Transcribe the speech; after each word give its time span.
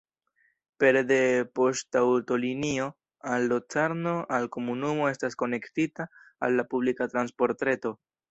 Pere 0.83 1.01
de 1.09 1.17
poŝtaŭtolinio 1.57 2.87
al 3.33 3.45
Locarno 3.51 4.15
la 4.35 4.49
komunumo 4.57 5.09
estas 5.11 5.39
konektita 5.45 6.09
al 6.49 6.61
la 6.61 6.69
publika 6.75 7.09
transportreto. 7.15 7.95